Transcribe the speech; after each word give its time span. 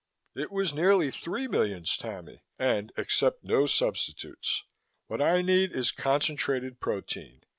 "It 0.35 0.51
was 0.51 0.73
nearly 0.73 1.11
three 1.11 1.47
millions, 1.47 1.95
Tammy, 1.95 2.41
and 2.57 2.91
accept 2.97 3.43
no 3.43 3.67
substitutes. 3.67 4.63
What 5.05 5.21
I 5.21 5.43
need 5.43 5.71
is 5.73 5.91
concentrated 5.91 6.79
protein. 6.79 7.43